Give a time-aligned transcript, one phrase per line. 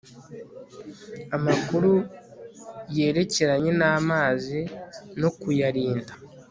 [1.37, 1.91] amakuru
[2.97, 4.59] yerekeranye n'amazi
[5.21, 6.13] no kuyarinda